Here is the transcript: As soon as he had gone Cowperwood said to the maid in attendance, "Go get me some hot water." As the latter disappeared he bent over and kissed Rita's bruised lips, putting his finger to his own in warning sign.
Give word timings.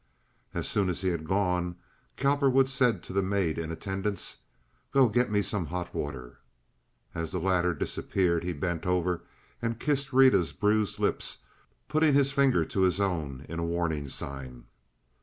As 0.55 0.67
soon 0.67 0.89
as 0.89 1.01
he 1.01 1.09
had 1.09 1.27
gone 1.27 1.75
Cowperwood 2.17 2.67
said 2.67 3.03
to 3.03 3.13
the 3.13 3.21
maid 3.21 3.59
in 3.59 3.69
attendance, 3.69 4.37
"Go 4.91 5.07
get 5.09 5.29
me 5.29 5.43
some 5.43 5.67
hot 5.67 5.93
water." 5.93 6.39
As 7.13 7.29
the 7.29 7.39
latter 7.39 7.75
disappeared 7.75 8.43
he 8.43 8.51
bent 8.51 8.87
over 8.87 9.21
and 9.61 9.79
kissed 9.79 10.11
Rita's 10.11 10.53
bruised 10.53 10.97
lips, 10.97 11.43
putting 11.87 12.15
his 12.15 12.31
finger 12.31 12.65
to 12.65 12.81
his 12.81 12.99
own 12.99 13.45
in 13.47 13.61
warning 13.67 14.09
sign. 14.09 14.63